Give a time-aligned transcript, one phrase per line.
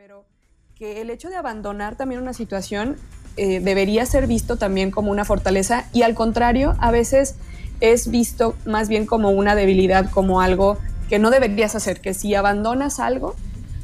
[0.00, 0.24] pero
[0.76, 2.96] que el hecho de abandonar también una situación
[3.36, 7.34] eh, debería ser visto también como una fortaleza y al contrario, a veces
[7.82, 10.78] es visto más bien como una debilidad, como algo
[11.10, 13.36] que no deberías hacer, que si abandonas algo,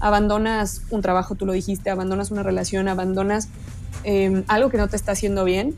[0.00, 3.48] abandonas un trabajo, tú lo dijiste, abandonas una relación, abandonas
[4.04, 5.74] em, algo que no te está haciendo bien,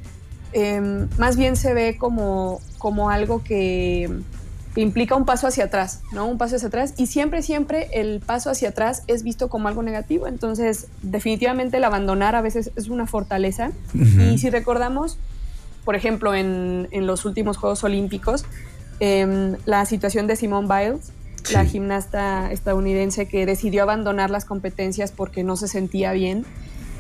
[0.53, 4.11] em, más bien se ve como, como algo que,
[4.77, 6.27] implica un paso hacia atrás, ¿no?
[6.27, 9.83] Un paso hacia atrás y siempre, siempre el paso hacia atrás es visto como algo
[9.83, 10.27] negativo.
[10.27, 13.71] Entonces, definitivamente el abandonar a veces es una fortaleza.
[13.95, 15.19] Y si recordamos,
[15.85, 18.45] por ejemplo, en, los últimos Juegos Olímpicos,
[19.01, 21.13] em, la situación de Simone Biles,
[21.53, 26.47] la gimnasta estadounidense que decidió abandonar las competencias porque no se sentía bien,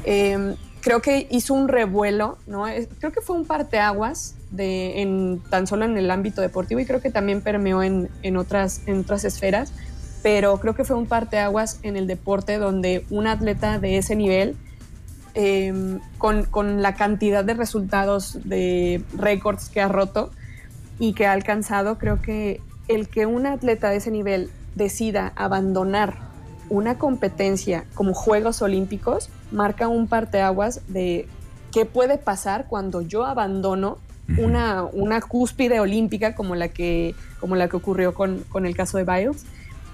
[0.05, 0.55] em,
[0.85, 2.67] creo que hizo un revuelo, ¿no?
[2.99, 7.01] Creo que fue un parteaguas de, en, tan solo en el ámbito deportivo y creo
[7.01, 9.73] que también permeó en, en, otras, en otras esferas,
[10.23, 14.57] pero creo que fue un parteaguas en el deporte donde un atleta de ese nivel,
[15.33, 20.33] em, con, con, la cantidad de resultados, de récords que ha roto
[20.99, 26.24] y que ha alcanzado, creo que el que un atleta de ese nivel decida abandonar
[26.71, 31.29] una competencia como Juegos Olímpicos marca un parteaguas de
[31.73, 33.99] qué puede pasar cuando yo abandono
[34.39, 39.05] una, una cúspide olímpica como la que, como la que ocurrió con, el caso de
[39.05, 39.45] Biles.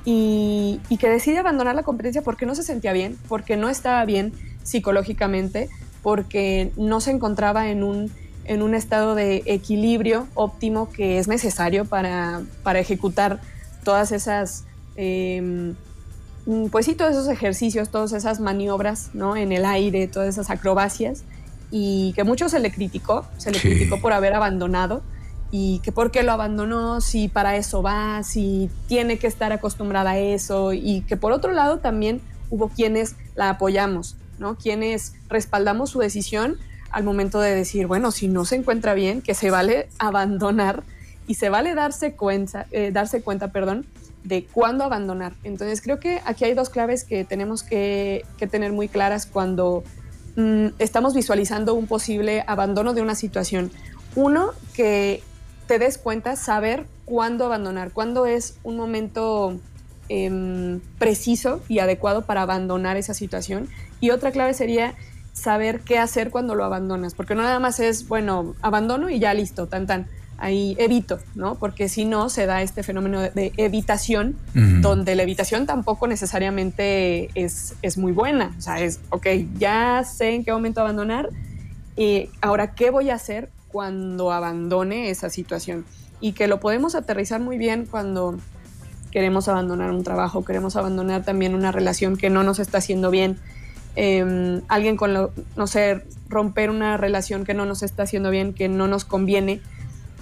[0.04, 4.32] Y, que decide abandonar la competencia porque no se sentía bien, porque no estaba bien
[4.62, 5.68] psicológicamente,
[6.02, 8.10] porque no se encontraba en un,
[8.44, 12.42] en un estado de equilibrio óptimo que es necesario para,
[12.76, 13.40] ejecutar
[13.84, 14.64] todas esas,
[14.96, 15.74] em,
[16.70, 19.36] pues sí, todos esos ejercicios, todas esas maniobras ¿no?
[19.36, 21.24] en el aire, todas esas acrobacias
[21.70, 25.02] y que mucho se le criticó, se le criticó por haber abandonado
[25.50, 30.12] y que por qué lo abandonó, si para eso va, si tiene que estar acostumbrada
[30.12, 34.56] a eso y que por otro lado también hubo quienes la apoyamos, ¿no?
[34.56, 36.56] Quienes respaldamos su decisión
[36.90, 40.82] al momento de decir, bueno, si no se encuentra bien, que se vale abandonar
[41.26, 43.86] y se vale darse cuenta, eh, darse cuenta, perdón,
[44.24, 45.34] de cuándo abandonar.
[45.44, 49.84] Entonces creo que aquí hay dos claves que tenemos que, que tener muy claras cuando
[50.36, 53.70] Mm, estamos visualizando un posible abandono de una situación.
[54.14, 55.22] Uno, que
[55.66, 59.58] te des cuenta, saber cuándo abandonar, cuándo es un momento
[60.08, 63.68] em, preciso y adecuado para abandonar esa situación.
[64.00, 64.94] Y otra clave sería
[65.32, 69.34] saber qué hacer cuando lo abandonas, porque no nada más es, bueno, abandono y ya
[69.34, 70.06] listo, tan tan
[70.40, 71.54] ahí evito, ¿no?
[71.54, 77.74] Porque si no, se da este fenómeno de, evitación, donde la evitación tampoco necesariamente es,
[77.82, 78.54] es, muy buena.
[78.58, 79.26] O sea, es, ok,
[79.58, 81.28] ya sé en qué momento abandonar,
[81.96, 85.84] y ahora, ¿qué voy a hacer cuando abandone esa situación?
[86.20, 88.38] Y que lo podemos aterrizar muy bien cuando
[89.10, 93.38] queremos abandonar un trabajo, queremos abandonar también una relación que no nos está haciendo bien.
[93.96, 98.54] Em, alguien con lo, no sé, romper una relación que no nos está haciendo bien,
[98.54, 99.60] que no nos conviene,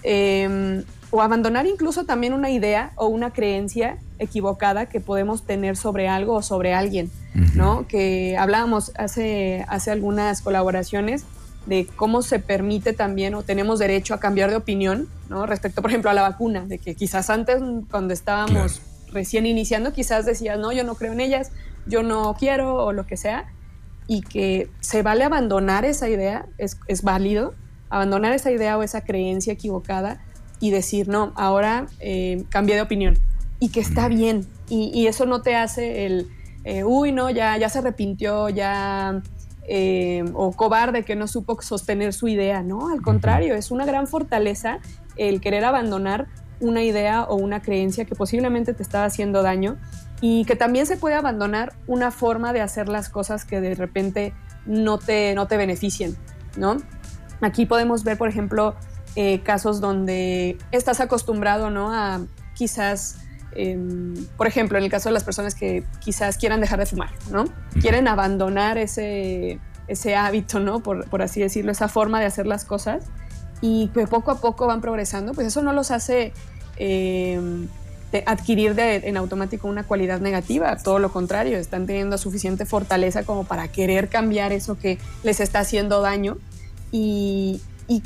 [0.02, 6.08] Em, o abandonar incluso también una idea o una creencia equivocada que podemos tener sobre
[6.08, 7.10] algo o sobre alguien,
[7.54, 7.86] ¿no?
[7.86, 11.24] Que hablábamos hace, hace algunas colaboraciones
[11.66, 15.46] de cómo se permite también o tenemos derecho a cambiar de opinión, ¿no?
[15.46, 18.82] Respecto, por ejemplo, a la vacuna, de que quizás antes, cuando estábamos
[19.12, 21.52] recién iniciando, quizás decías, no, yo no creo en ellas,
[21.86, 23.46] yo no quiero o lo que sea,
[24.06, 27.54] y que se vale abandonar esa idea, es, es válido,
[27.90, 30.20] abandonar esa idea o esa creencia equivocada
[30.60, 33.18] y decir, no, ahora eh, cambié de opinión
[33.60, 34.46] y que está bien.
[34.68, 36.28] Y, eso no te hace el,
[36.64, 39.22] eh, uy, no, ya, ya se arrepintió, ya,
[39.66, 42.90] eh, o cobarde que no supo sostener su idea, ¿no?
[42.90, 44.78] Al contrario, es una gran fortaleza
[45.16, 46.26] el querer abandonar
[46.60, 49.78] una idea o una creencia que posiblemente te estaba haciendo daño
[50.20, 54.34] y que también se puede abandonar una forma de hacer las cosas que de repente
[54.66, 56.16] no te, no te beneficien,
[56.56, 56.78] ¿no?
[57.40, 58.74] Aquí podemos ver, por ejemplo,
[59.16, 61.92] eh, casos donde estás acostumbrado ¿no?
[61.92, 62.20] a
[62.54, 63.16] quizás,
[63.52, 67.10] em, por ejemplo, en el caso de las personas que quizás quieran dejar de fumar,
[67.30, 67.44] ¿no?
[67.80, 70.80] Quieren abandonar ese, ese hábito, ¿no?
[70.80, 73.04] Por, por, así decirlo, esa forma de hacer las cosas
[73.60, 76.32] y que poco a poco van progresando, pues eso no los hace
[76.76, 77.68] em,
[78.26, 83.44] adquirir de, en automático una cualidad negativa, todo lo contrario, están teniendo suficiente fortaleza como
[83.44, 86.38] para querer cambiar eso que les está haciendo daño
[86.90, 87.60] y,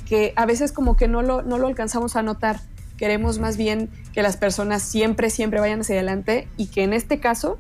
[0.07, 2.61] que a veces como que no lo, no lo alcanzamos a notar.
[2.97, 7.19] Queremos más bien que las personas siempre, siempre vayan hacia adelante y que en este
[7.19, 7.59] caso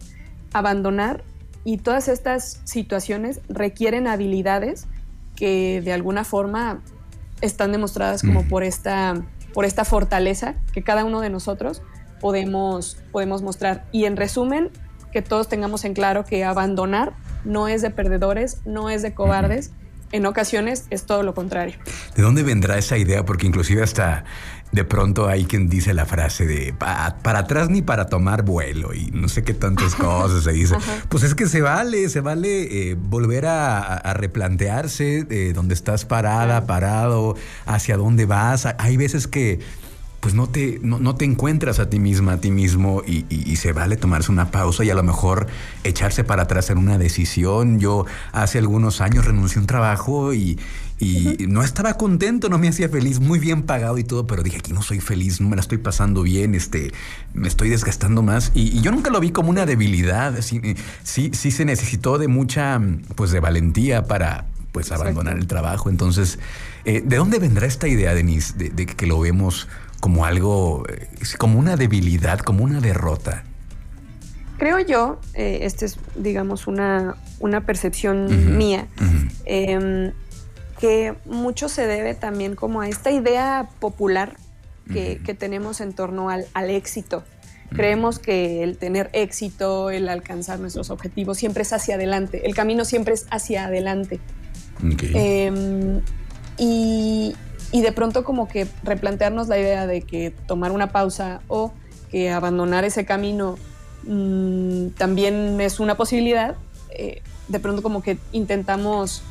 [0.52, 1.24] abandonar
[1.64, 4.86] y todas estas situaciones requieren habilidades
[5.34, 6.80] que de alguna forma
[7.40, 9.14] están demostradas como por esta,
[9.52, 11.82] por esta fortaleza que cada uno de nosotros
[12.20, 13.84] podemos, podemos mostrar.
[13.90, 14.70] Y en resumen,
[15.12, 17.12] que todos tengamos en claro que abandonar
[17.44, 19.72] no es de perdedores, no es de cobardes.
[20.12, 21.76] En ocasiones es todo lo contrario.
[22.14, 23.24] ¿De dónde vendrá esa idea?
[23.24, 24.24] Porque inclusive hasta
[24.72, 29.10] de pronto hay quien dice la frase de para atrás ni para tomar vuelo y
[29.12, 30.76] no sé qué tantas cosas se dice.
[31.08, 36.66] Pues es que se vale, se vale eh, volver a, replantearse de dónde estás parada,
[36.66, 37.36] parado,
[37.66, 38.66] hacia dónde vas.
[38.78, 39.60] Hay veces que
[40.22, 43.96] pues no te, no, te encuentras a ti misma, a ti mismo, y, se vale
[43.96, 45.48] tomarse una pausa y a lo mejor
[45.82, 47.80] echarse para atrás en una decisión.
[47.80, 50.60] Yo hace algunos años renuncié a un trabajo y,
[51.48, 54.72] no estaba contento, no me hacía feliz, muy bien pagado y todo, pero dije, aquí
[54.72, 56.92] no soy feliz, no me la estoy pasando bien, este,
[57.34, 58.52] me estoy desgastando más.
[58.54, 60.60] Y, yo nunca lo vi como una debilidad, sí,
[61.02, 62.80] sí, sí se necesitó de mucha,
[63.16, 65.90] pues de valentía para, pues abandonar el trabajo.
[65.90, 66.38] Entonces,
[66.84, 69.66] eh, ¿de dónde vendrá esta idea, Denise, de que lo vemos
[70.02, 71.08] como algo, eh,
[71.38, 73.44] como una debilidad, como una derrota?
[74.58, 78.88] Creo yo, eh, esta es, digamos, una, una percepción mía,
[79.44, 80.10] em,
[80.80, 84.34] que mucho se debe también como a esta idea popular
[84.92, 87.22] que, tenemos en torno al, éxito.
[87.70, 92.44] Creemos que el tener éxito, el alcanzar nuestros objetivos, siempre es hacia adelante.
[92.44, 94.18] El camino siempre es hacia adelante.
[95.14, 96.00] Em,
[96.58, 97.36] y,
[97.72, 101.72] y de pronto como que replantearnos la idea de que tomar una pausa o
[102.10, 103.56] que abandonar ese camino
[104.04, 106.56] mm, también es una posibilidad,
[106.90, 109.22] eh, de pronto como que intentamos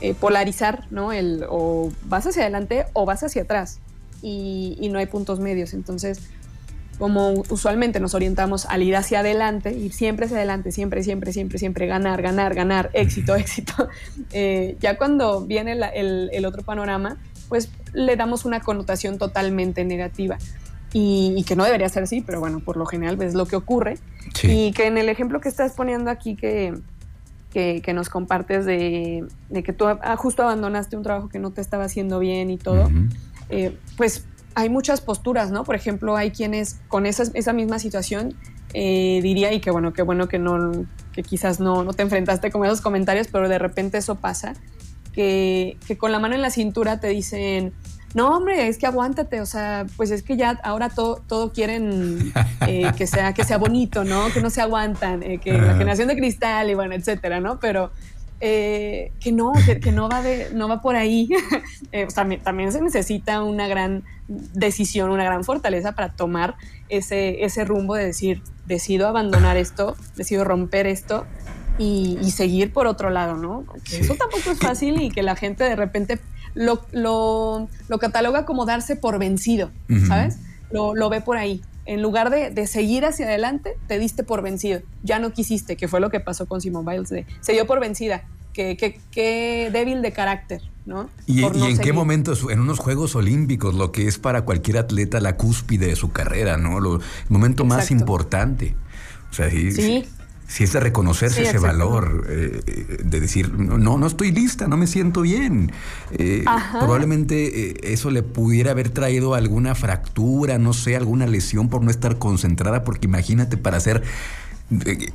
[0.00, 1.12] eh, polarizar, ¿no?
[1.12, 3.80] El o vas hacia adelante o vas hacia atrás
[4.22, 5.74] y, no hay puntos medios.
[5.74, 6.20] Entonces,
[6.98, 11.58] como usualmente nos orientamos al ir hacia adelante, ir siempre hacia adelante, siempre, siempre, siempre,
[11.58, 13.88] siempre, ganar, ganar, ganar, éxito, éxito,
[14.32, 17.18] eh, ya cuando viene el, el, otro panorama,
[17.48, 20.38] pues le damos una connotación totalmente negativa.
[20.92, 23.98] Y, que no debería ser así, pero bueno, por lo general es lo que ocurre.
[24.42, 26.74] Y que en el ejemplo que estás poniendo aquí que,
[27.52, 29.24] que, nos compartes de,
[29.64, 32.90] que tú justo abandonaste un trabajo que no te estaba haciendo bien y todo,
[33.50, 34.24] eh, pues
[34.56, 35.62] hay muchas posturas, ¿no?
[35.62, 38.34] Por ejemplo, hay quienes con esa, esa misma situación
[38.72, 42.50] eh, diría, y que bueno, qué bueno que no, que quizás no, no te enfrentaste
[42.50, 44.54] con esos comentarios, pero de repente eso pasa
[45.12, 47.72] que, con la mano en la cintura te dicen,
[48.14, 52.32] no, hombre, es que aguántate, o sea, pues es que ya ahora todo, todo quieren
[52.66, 54.32] eh, que, sea, que sea bonito, ¿no?
[54.32, 57.60] Que no se aguantan, eh, que la generación de cristal y bueno, etcétera, ¿no?
[57.60, 57.90] Pero
[58.40, 59.52] eh, que no,
[59.82, 61.28] que, no, va de, no va por ahí.
[62.06, 66.56] o sea, también se necesita una gran decisión, una gran fortaleza para tomar
[66.88, 71.26] ese, ese rumbo de decir, decido abandonar esto, decido romper esto
[71.78, 73.64] y, seguir por otro lado, ¿no?
[73.90, 76.18] Eso tampoco es fácil y que la gente de repente
[76.54, 77.68] lo, lo,
[77.98, 79.70] cataloga como darse por vencido,
[80.06, 80.38] ¿sabes?
[80.70, 81.62] Lo, lo, ve por ahí.
[81.86, 84.80] En lugar de, de, seguir hacia adelante, te diste por vencido.
[85.02, 87.08] Ya no quisiste, que fue lo que pasó con Simone Biles.
[87.10, 88.24] De, se dio por vencida.
[88.52, 88.76] Qué,
[89.10, 91.08] qué, débil de carácter, ¿no?
[91.26, 92.34] ¿Y, en qué momento?
[92.50, 96.56] En unos Juegos Olímpicos, lo que es para cualquier atleta la cúspide de su carrera,
[96.56, 96.78] ¿no?
[96.78, 98.76] el momento más importante.
[99.30, 100.04] O sea, sí,
[100.50, 104.88] si es de reconocerse ese valor, eh, de decir, no, no estoy lista, no me
[104.88, 105.70] siento bien.
[106.10, 111.84] Eh, probablemente eh, eso le pudiera haber traído alguna fractura, no sé, alguna lesión por
[111.84, 114.02] no estar concentrada, porque imagínate para hacer...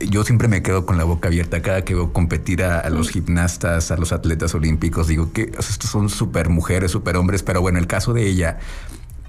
[0.10, 3.92] Yo siempre me quedo con la boca abierta cada que veo competir a, los gimnastas,
[3.92, 5.08] a los atletas olímpicos.
[5.08, 8.60] Digo que estos son súper mujeres, súper hombres, pero bueno, el caso de ella,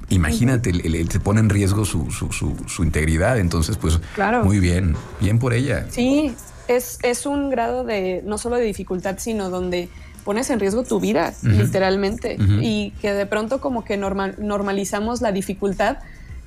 [0.08, 0.72] Imagínate,
[1.10, 4.44] se pone en riesgo su, su, integridad, entonces pues claro.
[4.44, 5.86] muy bien, bien por ella.
[5.90, 6.32] Sí,
[6.68, 9.88] es, es un grado de no solo de dificultad, sino donde
[10.24, 15.32] pones en riesgo tu vida, literalmente, y que de pronto como que normal, normalizamos la
[15.32, 15.98] dificultad.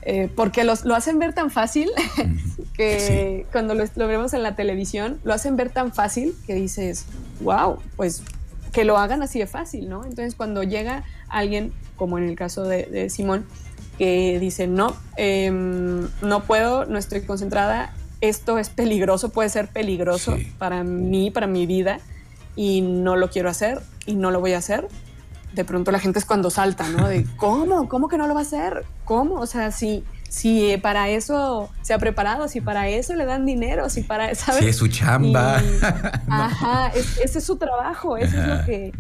[0.03, 1.89] Eh, porque los, lo hacen ver tan fácil
[2.73, 7.05] que cuando lo, lo, vemos en la televisión, lo hacen ver tan fácil que dices,
[7.41, 8.23] wow, pues
[8.71, 10.05] que lo hagan así de fácil, ¿no?
[10.05, 13.45] Entonces cuando llega alguien como en el caso de, Simón,
[13.99, 20.37] que dice, no, em, no puedo, no estoy concentrada, esto es peligroso, puede ser peligroso
[20.57, 21.99] para mí, para mi vida,
[22.55, 24.87] y no lo quiero hacer y no lo voy a hacer.
[25.53, 27.07] De pronto la gente es cuando salta, ¿no?
[27.07, 27.89] De, ¿cómo?
[27.89, 28.85] ¿Cómo que no lo va a hacer?
[29.03, 29.35] ¿Cómo?
[29.35, 33.89] O sea, si, si para eso se ha preparado, si para eso le dan dinero,
[33.89, 34.61] si para, ¿sabes?
[34.61, 35.61] Si es su chamba.
[36.29, 36.91] Ajá,
[37.21, 38.93] ese es su trabajo, eso es lo que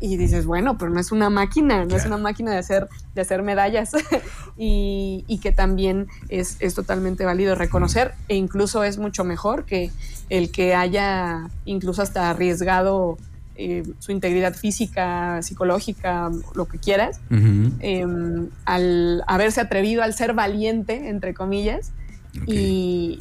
[0.00, 3.20] y dices, bueno, pero no es una máquina, no es una máquina de hacer, de
[3.20, 3.92] hacer medallas
[4.56, 9.90] y, que también es, totalmente válido reconocer e incluso es mucho mejor que
[10.30, 13.18] el que haya incluso hasta arriesgado
[13.56, 21.08] eh, su integridad física, psicológica, lo que quieras, em, al haberse atrevido, al ser valiente,
[21.08, 21.92] entre comillas,
[22.46, 23.18] y,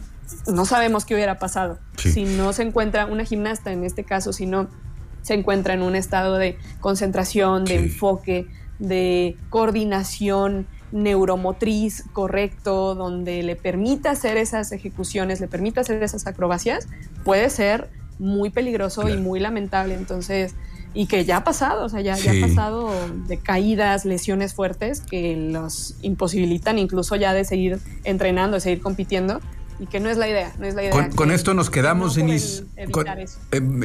[0.47, 1.77] no sabemos qué hubiera pasado.
[1.97, 4.67] Si no se encuentra una gimnasta, en este caso, si no
[5.25, 8.46] se encuentra en un estado de concentración, de enfoque,
[8.77, 16.88] de coordinación neuromotriz correcto, donde le permita hacer esas ejecuciones, le permita hacer esas acrobacias,
[17.24, 17.89] puede ser
[18.20, 19.96] muy peligroso y muy lamentable.
[19.96, 20.53] Entonces,
[20.94, 22.91] y que ya ha pasado, o sea, ya, ha pasado
[23.27, 29.41] de caídas, lesiones fuertes que los imposibilitan incluso ya de seguir entrenando, de seguir compitiendo
[29.79, 31.10] y que no es la idea, no es la idea.
[31.15, 32.63] Con, esto nos quedamos, Denise.
[32.77, 32.88] Eh,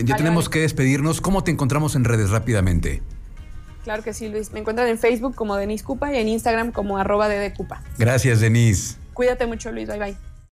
[0.05, 1.21] ya tenemos que despedirnos.
[1.21, 3.03] ¿Cómo te encontramos en redes rápidamente?
[3.85, 4.53] Claro que sí, Luis.
[4.53, 7.83] Me encuentran en Facebook como Denise Cupa y en Instagram como arroba Cupa.
[7.99, 8.97] Gracias, Denise.
[9.15, 9.89] Cuídate mucho, Luis.
[9.89, 10.30] Bye, bye.